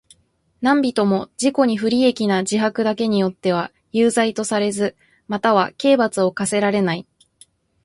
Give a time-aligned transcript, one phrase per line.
[0.09, 0.25] 何人
[0.63, 4.95] （なんびと）も自己に不利益な自白だけによっては有罪とされず、
[5.27, 7.05] または刑罰を科せられない。